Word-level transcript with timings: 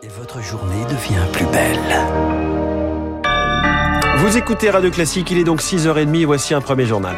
Et 0.00 0.08
votre 0.08 0.40
journée 0.40 0.84
devient 0.84 1.26
plus 1.32 1.46
belle. 1.46 1.78
Vous 4.18 4.36
écoutez 4.36 4.70
Radio 4.70 4.92
Classique, 4.92 5.28
il 5.32 5.38
est 5.38 5.44
donc 5.44 5.60
6h30 5.60 6.20
et 6.20 6.24
voici 6.24 6.54
un 6.54 6.60
premier 6.60 6.86
journal. 6.86 7.16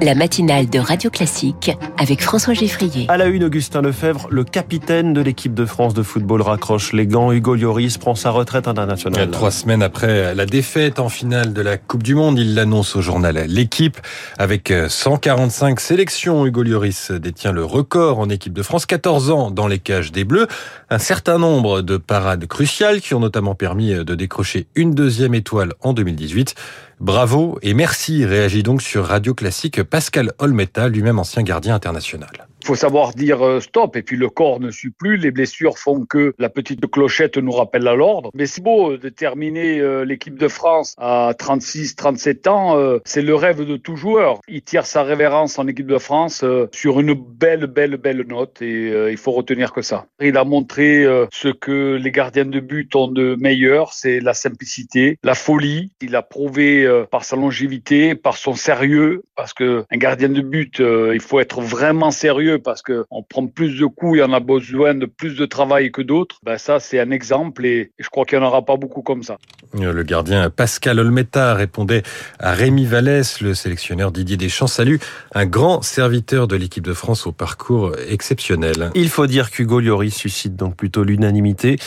La 0.00 0.14
matinale 0.14 0.70
de 0.70 0.78
Radio 0.78 1.10
Classique 1.10 1.72
avec 1.98 2.22
François 2.22 2.54
Geffrier. 2.54 3.06
À 3.08 3.16
la 3.16 3.26
une, 3.26 3.42
Augustin 3.42 3.82
Lefebvre, 3.82 4.28
le 4.30 4.44
capitaine 4.44 5.12
de 5.12 5.20
l'équipe 5.20 5.54
de 5.54 5.64
France 5.64 5.92
de 5.92 6.04
football 6.04 6.42
raccroche 6.42 6.92
les 6.92 7.06
gants. 7.06 7.32
Hugo 7.32 7.56
Lloris 7.56 7.98
prend 7.98 8.14
sa 8.14 8.30
retraite 8.30 8.68
internationale. 8.68 9.30
Trois 9.30 9.50
semaines 9.50 9.82
après 9.82 10.34
la 10.36 10.46
défaite 10.46 11.00
en 11.00 11.08
finale 11.08 11.52
de 11.52 11.62
la 11.62 11.78
Coupe 11.78 12.04
du 12.04 12.14
Monde, 12.14 12.38
il 12.38 12.54
l'annonce 12.54 12.94
au 12.94 13.02
journal 13.02 13.44
L'équipe. 13.48 13.98
Avec 14.38 14.72
145 14.88 15.80
sélections, 15.80 16.46
Hugo 16.46 16.62
Lloris 16.62 17.10
détient 17.10 17.52
le 17.52 17.64
record 17.64 18.20
en 18.20 18.28
équipe 18.28 18.52
de 18.52 18.62
France. 18.62 18.86
14 18.86 19.30
ans 19.30 19.50
dans 19.50 19.66
les 19.66 19.80
cages 19.80 20.12
des 20.12 20.24
Bleus. 20.24 20.46
Un 20.90 20.98
certain 20.98 21.38
nombre 21.38 21.82
de 21.82 21.96
parades 21.96 22.46
cruciales 22.46 23.00
qui 23.00 23.14
ont 23.14 23.20
notamment 23.20 23.56
permis 23.56 23.92
de 23.92 24.14
décrocher 24.14 24.68
une 24.76 24.94
deuxième 24.94 25.34
étoile 25.34 25.72
en 25.80 25.92
2018. 25.92 26.54
Bravo 27.00 27.58
et 27.62 27.74
merci, 27.74 28.24
réagit 28.24 28.64
donc 28.64 28.82
sur 28.82 29.06
Radio 29.06 29.32
Classique 29.32 29.84
Pascal 29.84 30.32
Olmeta, 30.38 30.88
lui-même 30.88 31.20
ancien 31.20 31.42
gardien 31.42 31.76
international. 31.76 32.47
Faut 32.68 32.74
savoir 32.74 33.14
dire 33.14 33.40
euh, 33.40 33.60
stop 33.60 33.96
et 33.96 34.02
puis 34.02 34.18
le 34.18 34.28
corps 34.28 34.60
ne 34.60 34.70
suit 34.70 34.90
plus. 34.90 35.16
Les 35.16 35.30
blessures 35.30 35.78
font 35.78 36.04
que 36.04 36.34
la 36.38 36.50
petite 36.50 36.86
clochette 36.86 37.38
nous 37.38 37.50
rappelle 37.50 37.88
à 37.88 37.94
l'ordre. 37.94 38.30
Mais 38.34 38.44
c'est 38.44 38.60
beau 38.60 38.98
de 38.98 39.08
terminer 39.08 39.80
euh, 39.80 40.04
l'équipe 40.04 40.38
de 40.38 40.48
France 40.48 40.94
à 40.98 41.32
36, 41.38 41.96
37 41.96 42.46
ans. 42.46 42.76
Euh, 42.76 42.98
c'est 43.06 43.22
le 43.22 43.34
rêve 43.34 43.64
de 43.64 43.78
tout 43.78 43.96
joueur. 43.96 44.42
Il 44.48 44.60
tire 44.60 44.84
sa 44.84 45.02
révérence 45.02 45.58
en 45.58 45.66
équipe 45.66 45.86
de 45.86 45.96
France 45.96 46.44
sur 46.74 47.00
une 47.00 47.14
belle, 47.14 47.68
belle, 47.68 47.96
belle 47.96 48.26
note 48.28 48.60
et 48.60 48.92
il 49.10 49.16
faut 49.16 49.32
retenir 49.32 49.72
que 49.72 49.80
ça. 49.80 50.04
Il 50.20 50.36
a 50.36 50.44
montré 50.44 51.06
ce 51.32 51.48
que 51.48 51.94
les 51.94 52.10
gardiens 52.10 52.44
de 52.44 52.60
but 52.60 52.94
ont 52.94 53.08
de 53.08 53.34
meilleur, 53.40 53.94
c'est 53.94 54.20
la 54.20 54.34
simplicité, 54.34 55.18
la 55.22 55.34
folie. 55.34 55.90
Il 56.02 56.14
a 56.16 56.22
prouvé 56.22 56.86
par 57.10 57.24
sa 57.24 57.36
longévité, 57.36 58.14
par 58.14 58.36
son 58.36 58.52
sérieux, 58.52 59.22
parce 59.36 59.54
que 59.54 59.84
un 59.90 59.96
gardien 59.96 60.28
de 60.28 60.42
but, 60.42 60.80
il 60.80 61.20
faut 61.20 61.40
être 61.40 61.62
vraiment 61.62 62.10
sérieux 62.10 62.57
parce 62.62 62.82
qu'on 62.82 63.22
prend 63.22 63.46
plus 63.46 63.78
de 63.78 63.86
coups 63.86 64.18
et 64.18 64.22
on 64.22 64.32
a 64.32 64.40
besoin 64.40 64.94
de 64.94 65.06
plus 65.06 65.36
de 65.36 65.46
travail 65.46 65.90
que 65.90 66.02
d'autres. 66.02 66.36
Ben 66.42 66.58
ça, 66.58 66.80
c'est 66.80 67.00
un 67.00 67.10
exemple 67.10 67.64
et 67.66 67.92
je 67.98 68.08
crois 68.08 68.24
qu'il 68.24 68.38
n'y 68.38 68.44
en 68.44 68.48
aura 68.48 68.62
pas 68.62 68.76
beaucoup 68.76 69.02
comme 69.02 69.22
ça. 69.22 69.38
Le 69.74 70.02
gardien 70.02 70.50
Pascal 70.50 70.98
Olmeta 70.98 71.54
répondait 71.54 72.02
à 72.38 72.52
Rémi 72.52 72.86
Vallès, 72.86 73.40
le 73.40 73.54
sélectionneur 73.54 74.12
Didier 74.12 74.36
Deschamps. 74.36 74.66
Salut, 74.66 74.98
un 75.34 75.46
grand 75.46 75.82
serviteur 75.82 76.48
de 76.48 76.56
l'équipe 76.56 76.84
de 76.84 76.94
France 76.94 77.26
au 77.26 77.32
parcours 77.32 77.92
exceptionnel. 78.08 78.90
Il 78.94 79.08
faut 79.08 79.26
dire 79.26 79.50
qu'Hugo 79.50 79.80
Lloris 79.80 80.14
suscite 80.14 80.56
donc 80.56 80.76
plutôt 80.76 81.04
l'unanimité. 81.04 81.78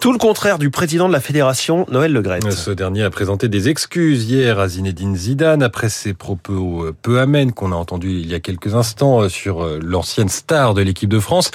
Tout 0.00 0.12
le 0.12 0.18
contraire 0.18 0.58
du 0.58 0.70
président 0.70 1.08
de 1.08 1.12
la 1.12 1.20
fédération, 1.20 1.86
Noël 1.90 2.12
Legrette. 2.12 2.50
Ce 2.50 2.70
dernier 2.70 3.02
a 3.02 3.10
présenté 3.10 3.48
des 3.48 3.68
excuses 3.68 4.28
hier 4.28 4.58
à 4.58 4.68
Zinedine 4.68 5.16
Zidane 5.16 5.62
après 5.62 5.88
ses 5.88 6.14
propos 6.14 6.86
peu 7.02 7.20
amènes 7.20 7.52
qu'on 7.52 7.72
a 7.72 7.76
entendus 7.76 8.20
il 8.20 8.28
y 8.28 8.34
a 8.34 8.40
quelques 8.40 8.74
instants 8.74 9.28
sur 9.28 9.66
l'ancien 9.80 10.17
star 10.26 10.74
de 10.74 10.82
l'équipe 10.82 11.08
de 11.08 11.20
France. 11.20 11.52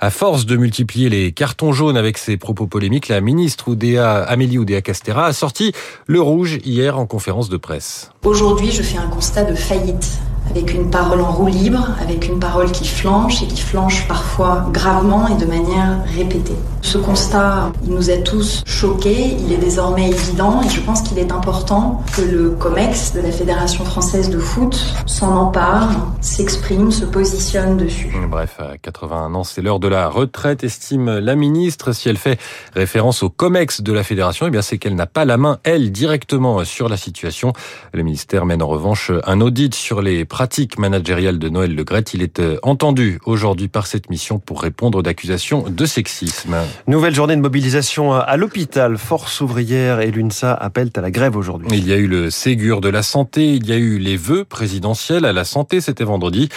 À 0.00 0.10
force 0.10 0.46
de 0.46 0.56
multiplier 0.56 1.10
les 1.10 1.32
cartons 1.32 1.72
jaunes 1.72 1.96
avec 1.96 2.18
ses 2.18 2.36
propos 2.36 2.68
polémiques, 2.68 3.08
la 3.08 3.20
ministre 3.20 3.68
Oudéa, 3.68 4.22
Amélie 4.22 4.56
Oudéa-Castera 4.56 5.26
a 5.26 5.32
sorti 5.32 5.72
le 6.06 6.22
rouge 6.22 6.58
hier 6.64 6.98
en 6.98 7.04
conférence 7.04 7.48
de 7.48 7.56
presse. 7.56 8.12
Aujourd'hui, 8.24 8.70
je 8.70 8.82
fais 8.82 8.98
un 8.98 9.08
constat 9.08 9.42
de 9.44 9.56
faillite 9.56 10.20
avec 10.50 10.74
une 10.74 10.90
parole 10.90 11.20
en 11.20 11.32
roue 11.32 11.48
libre, 11.48 11.88
avec 12.00 12.28
une 12.28 12.38
parole 12.38 12.70
qui 12.72 12.86
flanche 12.86 13.42
et 13.42 13.46
qui 13.46 13.62
flanche 13.62 14.06
parfois 14.08 14.68
gravement 14.72 15.28
et 15.28 15.36
de 15.36 15.46
manière 15.46 16.02
répétée. 16.16 16.56
Ce 16.82 16.96
constat, 16.96 17.72
il 17.84 17.92
nous 17.92 18.10
a 18.10 18.16
tous 18.18 18.62
choqués, 18.64 19.36
il 19.38 19.52
est 19.52 19.58
désormais 19.58 20.08
évident 20.08 20.62
et 20.62 20.68
je 20.68 20.80
pense 20.80 21.02
qu'il 21.02 21.18
est 21.18 21.32
important 21.32 22.02
que 22.16 22.22
le 22.22 22.50
COMEX 22.50 23.12
de 23.14 23.20
la 23.20 23.30
Fédération 23.30 23.84
française 23.84 24.30
de 24.30 24.38
foot 24.38 24.94
s'en 25.06 25.36
empare, 25.36 25.90
s'exprime, 26.20 26.90
se 26.90 27.04
positionne 27.04 27.76
dessus. 27.76 28.14
Bref, 28.30 28.60
à 28.60 28.78
81 28.78 29.34
ans, 29.34 29.44
c'est 29.44 29.60
l'heure 29.60 29.80
de 29.80 29.88
la 29.88 30.08
retraite, 30.08 30.64
estime 30.64 31.18
la 31.18 31.34
ministre. 31.34 31.92
Si 31.92 32.08
elle 32.08 32.16
fait 32.16 32.38
référence 32.74 33.22
au 33.22 33.28
COMEX 33.28 33.82
de 33.82 33.92
la 33.92 34.04
Fédération, 34.04 34.48
eh 34.52 34.62
c'est 34.62 34.78
qu'elle 34.78 34.94
n'a 34.94 35.06
pas 35.06 35.24
la 35.24 35.36
main, 35.36 35.58
elle, 35.64 35.92
directement 35.92 36.64
sur 36.64 36.88
la 36.88 36.96
situation. 36.96 37.52
Le 37.92 38.02
ministère 38.02 38.46
mène 38.46 38.62
en 38.62 38.68
revanche 38.68 39.10
un 39.26 39.40
audit 39.40 39.74
sur 39.74 40.00
les 40.00 40.24
pratique 40.38 40.78
managériale 40.78 41.40
de 41.40 41.48
Noël 41.48 41.74
Le 41.74 41.82
Gret. 41.82 42.04
Il 42.14 42.22
est 42.22 42.38
euh, 42.38 42.60
entendu 42.62 43.18
aujourd'hui 43.24 43.66
par 43.66 43.88
cette 43.88 44.08
mission 44.08 44.38
pour 44.38 44.62
répondre 44.62 45.02
d'accusations 45.02 45.64
de 45.68 45.84
sexisme. 45.84 46.54
Nouvelle 46.86 47.12
journée 47.12 47.34
de 47.34 47.40
mobilisation 47.40 48.12
à 48.14 48.36
l'hôpital. 48.36 48.98
Force 48.98 49.40
ouvrière 49.40 49.98
et 49.98 50.12
l'UNSA 50.12 50.54
appellent 50.54 50.92
à 50.94 51.00
la 51.00 51.10
grève 51.10 51.34
aujourd'hui. 51.34 51.66
Il 51.72 51.88
y 51.88 51.92
a 51.92 51.96
eu 51.96 52.06
le 52.06 52.30
Ségur 52.30 52.80
de 52.80 52.88
la 52.88 53.02
santé, 53.02 53.52
il 53.52 53.66
y 53.66 53.72
a 53.72 53.76
eu 53.78 53.98
les 53.98 54.16
vœux 54.16 54.44
présidentiels 54.44 55.24
à 55.24 55.32
la 55.32 55.42
santé, 55.42 55.80
c'était 55.80 56.04
vendredi. 56.04 56.48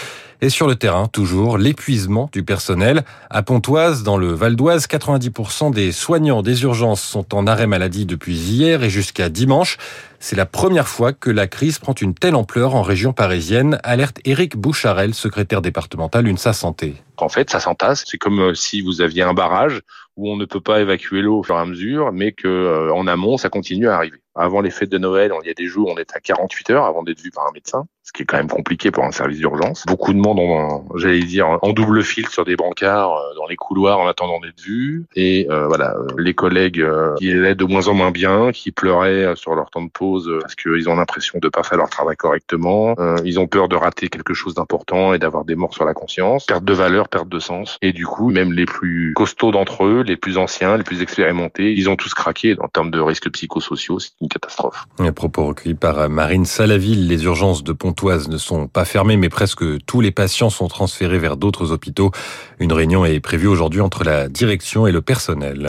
Et 0.44 0.50
sur 0.50 0.68
le 0.68 0.76
terrain, 0.76 1.08
toujours, 1.08 1.58
l'épuisement 1.58 2.30
du 2.32 2.44
personnel. 2.44 3.04
À 3.30 3.42
Pontoise, 3.44 4.04
dans 4.04 4.18
le 4.18 4.32
Val 4.34 4.56
d'Oise, 4.56 4.86
90% 4.88 5.72
des 5.72 5.92
soignants 5.92 6.42
des 6.44 6.64
urgences 6.64 7.02
sont 7.02 7.36
en 7.36 7.46
arrêt 7.48 7.68
maladie 7.68 8.06
depuis 8.06 8.36
hier 8.36 8.84
et 8.84 8.90
jusqu'à 8.92 9.30
dimanche. 9.30 9.78
C'est 10.24 10.36
la 10.36 10.46
première 10.46 10.88
fois 10.88 11.14
que 11.14 11.32
la 11.32 11.48
crise 11.48 11.80
prend 11.80 11.96
une 11.96 12.14
telle 12.14 12.36
ampleur 12.36 12.76
en 12.76 12.84
région 12.84 13.12
parisienne, 13.12 13.80
alerte 13.84 14.20
Éric 14.24 14.56
Boucharel, 14.56 15.16
secrétaire 15.16 15.64
départemental 15.64 16.28
UNSA 16.28 16.54
Santé. 16.54 16.94
En 17.18 17.28
fait, 17.28 17.50
ça 17.50 17.60
s'entasse. 17.60 18.06
C'est 18.06 18.20
comme 18.20 18.40
euh, 18.40 18.54
si 18.54 18.82
vous 18.82 19.02
aviez 19.02 19.24
un 19.24 19.34
barrage 19.34 19.82
où 20.18 20.30
on 20.30 20.36
ne 20.36 20.46
peut 20.46 20.62
pas 20.62 20.82
évacuer 20.82 21.22
l'eau 21.22 21.40
au 21.40 21.44
fur 21.44 21.56
et 21.56 21.60
à 21.60 21.66
mesure, 21.66 22.12
mais 22.12 22.32
que 22.32 22.48
euh, 22.48 22.94
en 22.94 23.08
amont, 23.08 23.38
ça 23.38 23.50
continue 23.50 23.88
à 23.88 23.96
arriver. 23.96 24.18
Avant 24.34 24.62
les 24.62 24.70
fêtes 24.70 24.90
de 24.90 24.98
Noël, 24.98 25.34
il 25.44 25.48
y 25.48 25.52
a 25.52 25.54
des 25.54 25.66
jours, 25.66 25.92
on 25.94 25.98
est 25.98 26.16
à 26.16 26.22
48 26.22 26.70
heures 26.70 26.86
avant 26.86 27.04
d'être 27.04 27.20
vu 27.20 27.32
par 27.32 27.46
un 27.48 27.52
médecin, 27.52 27.86
ce 28.02 28.14
qui 28.14 28.24
est 28.24 28.26
quand 28.26 28.38
même 28.38 28.48
compliqué 28.48 28.90
pour 28.90 29.04
un 29.04 29.12
service 29.12 29.40
d'urgence. 29.40 29.84
Beaucoup 29.86 30.14
de 30.14 30.20
monde, 30.20 30.40
ont, 30.40 30.86
j'allais 30.96 31.20
dire, 31.20 31.60
en 31.62 31.74
double 31.74 32.02
fil 32.02 32.30
sur 32.30 32.46
des 32.46 32.56
brancards 32.56 33.18
euh, 33.18 33.36
dans 33.36 33.46
les 33.46 33.58
couloirs 33.58 34.00
en 34.00 34.08
attendant 34.08 34.40
d'être 34.40 34.62
vus. 34.62 35.06
Et 35.18 35.48
euh, 35.50 35.68
voilà, 35.68 35.96
les 36.18 36.34
collègues 36.34 36.86
qui 37.18 37.30
allaient 37.30 37.56
de 37.56 37.66
moins 37.66 37.90
en 37.90 37.94
moins 37.94 38.12
bien, 38.12 38.54
qui 38.54 38.72
pleuraient 38.72 39.36
sur 39.36 39.54
leur 39.54 39.70
temps 39.70 39.84
de 39.84 39.92
pause 39.92 40.32
parce 40.40 40.56
qu'ils 40.56 40.90
ont 40.90 40.96
l'impression 40.96 41.40
de 41.42 41.50
pas 41.50 41.64
faire 41.64 41.78
leur 41.78 41.90
travail 41.90 42.16
correctement. 42.16 42.96
ils 43.26 43.38
ont 43.38 43.48
peur 43.48 43.68
de 43.68 43.76
rater 43.76 44.08
quelque 44.08 44.34
chose 44.34 44.54
d'important 44.54 45.14
et 45.14 45.20
d'avoir 45.20 45.44
des 45.44 45.56
morts 45.56 45.74
sur 45.74 45.84
la 45.84 45.94
conscience. 45.94 46.46
Perte 46.46 46.64
de 46.64 46.74
valeur, 46.74 47.10
perte 47.10 47.28
de 47.28 47.40
sens. 47.40 47.78
Et 47.82 47.92
du 47.92 48.06
coup, 48.06 48.32
même 48.32 48.54
les 48.54 48.66
plus 48.66 49.14
costauds 49.14 49.52
d'entre 49.52 49.84
eux, 49.86 50.01
les 50.02 50.18
plus 50.18 50.38
anciens, 50.38 50.78
les 50.78 50.84
plus 50.84 51.02
expérimentés, 51.02 51.74
ils 51.74 51.90
ont 51.90 51.96
tous 51.96 52.14
craqué 52.14 52.56
en 52.60 52.68
termes 52.68 52.92
de 52.92 53.00
risques 53.00 53.30
psychosociaux. 53.32 54.00
C'est 54.00 54.12
une 54.22 54.28
catastrophe. 54.28 54.86
Un 55.00 55.12
propos 55.12 55.48
recueillis 55.48 55.76
par 55.76 56.10
Marine 56.10 56.46
Salaville. 56.46 57.08
Les 57.08 57.24
urgences 57.24 57.64
de 57.64 57.74
Pontoise 57.74 58.30
ne 58.30 58.38
sont 58.38 58.68
pas 58.68 58.86
fermées, 58.86 59.18
mais 59.18 59.30
presque 59.30 59.64
tous 59.86 60.02
les 60.02 60.12
patients 60.12 60.50
sont 60.50 60.68
transférés 60.68 61.20
vers 61.20 61.38
d'autres 61.38 61.72
hôpitaux. 61.72 62.12
Une 62.60 62.74
réunion 62.74 63.06
est 63.06 63.20
prévue 63.20 63.48
aujourd'hui 63.48 63.82
entre 63.82 64.04
la 64.04 64.28
direction 64.28 64.88
et 64.88 64.92
le 64.92 65.02
personnel. 65.02 65.68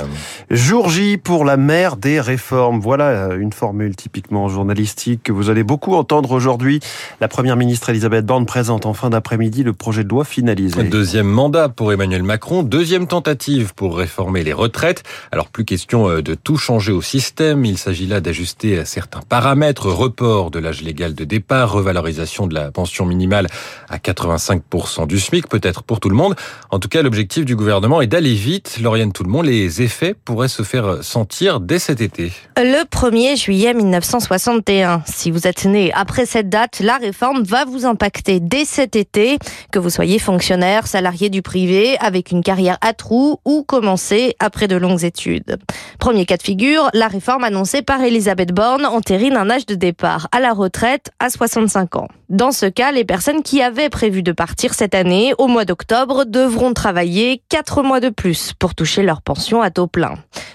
Jour 0.51 0.89
J 0.89 1.17
pour 1.17 1.45
la 1.45 1.57
mère 1.57 1.97
des 1.97 2.21
réformes. 2.21 2.81
Voilà 2.81 3.35
une 3.35 3.53
formule 3.53 3.97
typiquement 3.97 4.49
journalistique 4.49 5.23
que 5.23 5.33
vous 5.33 5.51
allez 5.51 5.65
beaucoup 5.65 5.95
entendre 5.95 6.33
aujourd'hui. 6.33 6.81
La 7.21 7.29
première 7.29 7.57
ministre 7.57 7.91
Elisabeth 7.91 8.25
Borne 8.27 8.47
présente 8.47 8.87
en 8.87 8.95
fin 8.95 9.11
d'après-midi 9.11 9.63
le 9.63 9.73
projet 9.73 10.05
de 10.05 10.09
loi 10.09 10.25
finalisé. 10.25 10.83
Deuxième 10.85 11.29
mandat 11.29 11.69
pour 11.69 11.93
Emmanuel 11.93 12.23
Macron, 12.23 12.63
deuxième 12.63 13.07
tentative 13.07 13.75
pour 13.75 13.97
réformer 13.97 14.22
les 14.31 14.53
retraites. 14.53 15.03
Alors 15.33 15.49
plus 15.49 15.65
question 15.65 16.09
euh, 16.09 16.23
de 16.23 16.35
tout 16.35 16.57
changer 16.57 16.93
au 16.93 17.03
système, 17.03 17.65
il 17.65 17.79
s'agit 17.79 18.07
là 18.07 18.21
d'ajuster 18.21 18.85
certains 18.85 19.21
paramètres, 19.21 19.87
report 19.87 20.51
de 20.51 20.59
l'âge 20.59 20.83
légal 20.83 21.15
de 21.15 21.25
départ, 21.25 21.73
revalorisation 21.73 22.47
de 22.47 22.55
la 22.55 22.71
pension 22.71 23.07
minimale 23.07 23.49
à 23.89 23.99
85% 23.99 25.07
du 25.07 25.19
SMIC, 25.19 25.49
peut-être 25.49 25.83
pour 25.83 26.01
tout 26.01 26.09
le 26.09 26.17
monde. 26.17 26.35
En 26.71 26.79
tout 26.79 26.89
cas, 26.89 27.03
l'objectif 27.03 27.45
du 27.45 27.57
gouvernement 27.57 28.01
est 28.01 28.07
d'aller 28.07 28.35
vite. 28.35 28.79
Lauriane 28.81 29.13
monde, 29.27 29.47
les 29.47 29.83
effets 29.83 30.15
pourraient 30.15 30.49
se 30.49 30.63
faire 30.63 31.03
sentir 31.03 31.61
dès 31.61 31.79
cet 31.79 32.01
été. 32.01 32.33
Le 32.57 32.85
1er 32.85 33.37
juillet 33.37 33.75
1961. 33.75 35.03
Si 35.07 35.31
vous 35.31 35.47
êtes 35.47 35.65
né 35.65 35.93
après 35.93 36.27
cette 36.27 36.49
date, 36.49 36.81
la 36.81 36.99
réforme 36.99 37.43
va 37.43 37.65
vous 37.65 37.87
impacter 37.87 38.41
dès 38.41 38.65
cet 38.65 38.97
été, 38.97 39.39
que 39.71 39.79
vous 39.79 39.91
soyez 39.91 40.19
fonctionnaire, 40.19 40.87
salarié 40.87 41.31
du 41.31 41.43
privé, 41.43 41.97
avec 41.99 42.31
une 42.31 42.43
carrière 42.43 42.79
à 42.81 42.93
trous 42.93 43.41
ou 43.45 43.63
commencer 43.63 44.12
après 44.39 44.69
de 44.69 44.77
longues 44.77 45.05
études. 45.05 45.59
Premier 45.99 46.27
cas 46.27 46.37
de 46.37 46.43
figure, 46.43 46.91
la 46.93 47.09
réforme 47.09 47.45
annoncée 47.45 47.83
par 47.83 48.03
Elisabeth 48.03 48.53
Borne 48.53 48.85
entérine 48.85 49.37
un 49.37 49.49
âge 49.51 49.67
de 49.67 49.75
départ 49.75 50.29
à 50.33 50.41
la 50.41 50.53
retraite 50.53 51.11
à 51.19 51.31
65 51.31 51.97
ans. 51.97 52.09
Dans 52.29 52.53
ce 52.53 52.67
cas, 52.67 52.93
les 52.93 53.05
personnes 53.05 53.43
qui 53.43 53.63
avaient 53.63 53.89
prévu 53.89 54.23
de 54.23 54.33
partir 54.33 54.75
cette 54.75 54.95
année, 54.95 55.33
au 55.39 55.47
mois 55.47 55.65
d'octobre, 55.65 56.25
devront 56.27 56.75
travailler 56.75 57.43
4 57.49 57.83
mois 57.83 58.01
de 58.01 58.11
plus 58.11 58.53
pour 58.59 58.75
toucher 58.75 59.03
leur 59.03 59.23
pension 59.23 59.63
à 59.63 59.71
taux 59.71 59.87
plein. 59.87 60.15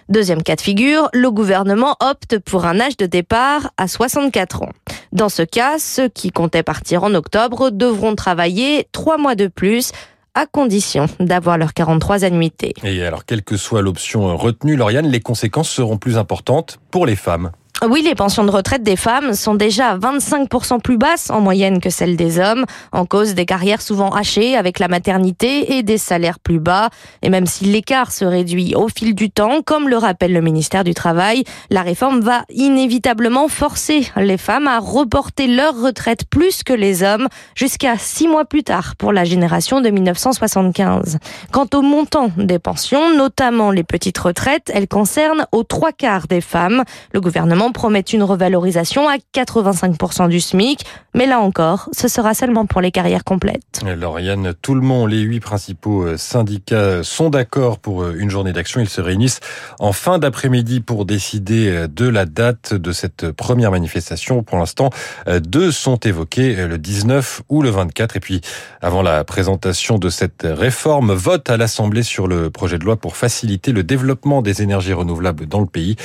Deuxième 0.10 0.44
cas 0.44 0.56
de 0.56 0.62
figure, 0.62 1.10
le 1.14 1.32
gouvernement 1.32 1.96
opte 2.00 2.40
pour 2.40 2.66
un 2.66 2.80
âge 2.80 2.98
de 2.98 3.06
départ 3.06 3.72
à 3.78 3.88
64 3.88 4.64
ans. 4.64 4.72
Dans 5.12 5.30
ce 5.30 5.42
cas, 5.42 5.80
ceux 5.80 6.08
qui 6.08 6.32
comptaient 6.32 6.64
partir 6.64 7.04
en 7.04 7.14
octobre 7.14 7.72
devront 7.72 8.16
travailler 8.16 8.88
3 8.92 9.18
mois 9.18 9.36
de 9.36 9.48
plus 9.48 9.92
à 10.38 10.46
condition 10.46 11.08
d'avoir 11.20 11.58
leurs 11.58 11.74
43 11.74 12.24
annuités. 12.24 12.76
Et 12.84 13.04
alors, 13.04 13.26
quelle 13.26 13.42
que 13.42 13.58
soit 13.58 13.82
l'option 13.82 14.38
retenue, 14.38 14.76
Lauriane, 14.76 15.08
les 15.08 15.20
conséquences 15.20 15.70
seront 15.70 15.98
plus 15.98 16.16
importantes 16.18 16.80
pour 16.92 17.08
les 17.08 17.16
femmes. 17.16 17.52
Oui, 17.86 18.02
les 18.02 18.16
pensions 18.16 18.44
de 18.44 18.50
retraite 18.50 18.82
des 18.82 18.96
femmes 18.96 19.34
sont 19.34 19.54
déjà 19.54 19.96
25% 20.00 20.82
plus 20.82 20.98
basses 20.98 21.30
en 21.30 21.42
moyenne 21.42 21.80
que 21.80 21.92
celles 21.92 22.18
des 22.18 22.40
hommes, 22.40 22.66
en 22.92 23.06
cause 23.06 23.36
des 23.36 23.46
carrières 23.46 23.84
souvent 23.84 24.10
hachées 24.10 24.58
avec 24.58 24.80
la 24.80 24.88
maternité 24.88 25.78
et 25.78 25.84
des 25.84 26.00
salaires 26.00 26.40
plus 26.40 26.60
bas. 26.60 26.90
Et 27.22 27.30
même 27.30 27.46
si 27.46 27.66
l'écart 27.66 28.12
se 28.12 28.26
réduit 28.26 28.74
au 28.74 28.88
fil 28.88 29.14
du 29.14 29.30
temps, 29.30 29.62
comme 29.64 29.90
le 29.90 29.98
rappelle 29.98 30.34
le 30.34 30.42
ministère 30.42 30.84
du 30.84 30.96
Travail, 30.96 31.44
la 31.70 31.84
réforme 31.84 32.20
va 32.22 32.46
inévitablement 32.50 33.48
forcer 33.48 34.10
les 34.18 34.40
femmes 34.40 34.68
à 34.68 34.80
reporter 34.80 35.46
leur 35.46 35.80
retraite 35.80 36.26
plus 36.28 36.64
que 36.64 36.74
les 36.74 37.04
hommes 37.04 37.28
jusqu'à 37.54 37.96
six 38.00 38.28
mois 38.28 38.46
plus 38.46 38.64
tard 38.64 38.96
pour 38.98 39.14
la 39.14 39.24
génération 39.24 39.82
de 39.82 39.90
1975. 39.92 41.20
Quant 41.52 41.68
au 41.76 41.84
montant 41.84 42.32
des 42.38 42.58
pensions, 42.58 43.16
notamment 43.16 43.70
les 43.70 43.84
petites 43.84 44.18
retraites, 44.18 44.72
elles 44.74 44.88
concernent 44.88 45.46
aux 45.52 45.64
trois 45.64 45.92
quarts 45.92 46.26
des 46.26 46.42
femmes. 46.42 46.84
Le 47.14 47.22
gouvernement 47.22 47.68
promet 47.78 48.02
une 48.02 48.24
revalorisation 48.24 49.08
à 49.08 49.18
85% 49.36 50.30
du 50.30 50.40
SMIC, 50.40 50.84
mais 51.14 51.28
là 51.28 51.40
encore, 51.40 51.90
ce 51.92 52.08
sera 52.08 52.34
seulement 52.34 52.66
pour 52.66 52.82
les 52.82 52.90
carrières 52.90 53.24
complètes. 53.24 53.84
Lauriane 53.86 54.56
monde, 54.68 55.12
les 55.12 55.20
huit 55.20 55.42
principaux 55.42 56.04
euh, 56.04 56.18
syndicats 56.18 57.04
sont 57.04 57.30
d'accord 57.30 57.78
pour 57.78 58.02
euh, 58.02 58.16
une 58.18 58.32
journée 58.32 58.52
d'action. 58.52 58.82
Ils 58.82 58.90
se 58.90 59.00
réunissent 59.00 59.42
en 59.80 59.94
fin 59.94 60.18
d'après-midi 60.18 60.80
pour 60.80 61.06
décider 61.06 61.70
euh, 61.70 61.88
de 61.88 62.08
la 62.08 62.26
date 62.26 62.74
de 62.74 62.92
cette 62.92 63.30
première 63.32 63.70
manifestation. 63.70 64.42
Pour 64.42 64.58
l'instant, 64.58 64.90
deux 65.28 65.72
sont 65.72 65.98
évoqués, 65.98 66.56
le 66.68 66.80
19 66.80 67.44
ou 67.50 67.62
le 67.62 67.70
24. 67.70 68.18
Et 68.18 68.20
puis, 68.20 68.42
avant 68.82 69.04
la 69.04 69.24
présentation 69.24 70.00
de 70.00 70.10
cette 70.10 70.48
réforme, 70.50 71.14
vote 71.14 71.50
à 71.50 71.58
l'Assemblée 71.58 72.04
sur 72.04 72.28
le 72.28 72.50
projet 72.50 72.80
de 72.80 72.86
loi 72.86 72.96
pour 72.96 73.18
faciliter 73.18 73.72
le 73.72 73.84
développement 73.84 74.42
des 74.42 74.64
énergies 74.64 74.94
renouvelables 74.94 75.46
dans 75.46 75.60
le 75.60 75.68
pays. 75.68 75.96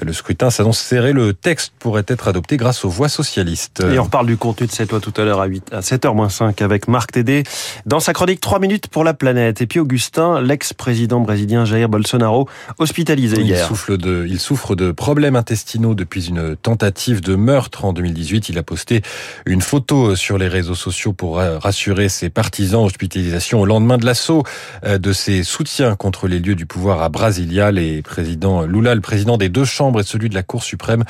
Le 0.00 0.12
scrutin 0.12 0.50
s'annonce 0.50 0.78
serré 0.78 1.11
le 1.12 1.34
texte 1.34 1.72
pourrait 1.78 2.04
être 2.08 2.28
adopté 2.28 2.56
grâce 2.56 2.84
aux 2.84 2.88
voix 2.88 3.08
socialistes. 3.08 3.82
Et 3.92 3.98
on 3.98 4.04
reparle 4.04 4.26
du 4.26 4.36
contenu 4.36 4.66
de 4.66 4.72
cette 4.72 4.90
loi 4.90 5.00
tout 5.00 5.12
à 5.16 5.24
l'heure 5.24 5.40
à, 5.40 5.46
8, 5.46 5.72
à 5.72 5.80
7h-5 5.80 6.62
avec 6.62 6.88
Marc 6.88 7.12
Tédé. 7.12 7.44
Dans 7.86 8.00
sa 8.00 8.12
chronique 8.12 8.40
3 8.40 8.58
minutes 8.58 8.88
pour 8.88 9.04
la 9.04 9.14
planète. 9.14 9.60
Et 9.60 9.66
puis 9.66 9.80
Augustin, 9.80 10.40
l'ex-président 10.40 11.20
brésilien 11.20 11.64
Jair 11.64 11.88
Bolsonaro, 11.88 12.48
hospitalisé 12.78 13.36
il 13.40 13.46
hier. 13.46 13.66
Souffle 13.66 13.98
de, 13.98 14.26
il 14.28 14.40
souffre 14.40 14.74
de 14.74 14.92
problèmes 14.92 15.36
intestinaux 15.36 15.94
depuis 15.94 16.28
une 16.28 16.56
tentative 16.56 17.20
de 17.20 17.34
meurtre 17.34 17.84
en 17.84 17.92
2018. 17.92 18.48
Il 18.48 18.58
a 18.58 18.62
posté 18.62 19.02
une 19.46 19.60
photo 19.60 20.16
sur 20.16 20.38
les 20.38 20.48
réseaux 20.48 20.74
sociaux 20.74 21.12
pour 21.12 21.36
rassurer 21.36 22.08
ses 22.08 22.30
partisans. 22.30 22.84
Hospitalisation 22.84 23.60
au 23.60 23.66
lendemain 23.66 23.98
de 23.98 24.06
l'assaut 24.06 24.42
euh, 24.84 24.98
de 24.98 25.12
ses 25.12 25.42
soutiens 25.42 25.96
contre 25.96 26.28
les 26.28 26.38
lieux 26.38 26.54
du 26.54 26.66
pouvoir 26.66 27.02
à 27.02 27.08
Brasilia. 27.08 27.70
Les 27.70 28.02
présidents 28.02 28.62
Lula, 28.62 28.94
le 28.94 29.00
président 29.00 29.36
des 29.36 29.48
deux 29.48 29.64
chambres 29.64 30.00
et 30.00 30.04
celui 30.04 30.28
de 30.28 30.34
la 30.34 30.42
Cour 30.42 30.62
suprême 30.62 31.01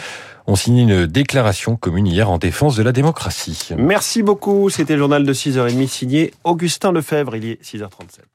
ont 0.47 0.57
signé 0.57 0.83
une 0.83 1.07
déclaration 1.07 1.77
commune 1.77 2.07
hier 2.07 2.31
en 2.31 2.39
défense 2.39 2.77
de 2.77 2.83
la 2.83 2.93
démocratie. 2.93 3.69
Merci 3.77 4.23
beaucoup. 4.23 4.71
C'était 4.71 4.95
le 4.95 5.01
journal 5.01 5.25
de 5.25 5.33
6h30 5.33 5.87
signé 5.89 6.35
Augustin 6.45 6.93
Lefebvre. 6.93 7.37
Il 7.37 7.45
est 7.45 7.63
6h37. 7.63 8.32